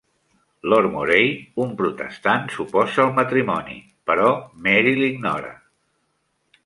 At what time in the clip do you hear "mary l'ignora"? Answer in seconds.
4.69-5.53